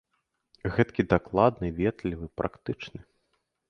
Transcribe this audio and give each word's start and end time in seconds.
Гэткі 0.77 1.05
дакладны, 1.13 1.67
ветлівы, 1.83 2.25
практычны! 2.43 2.99